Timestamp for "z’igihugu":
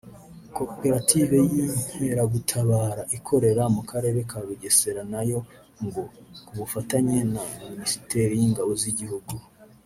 8.81-9.33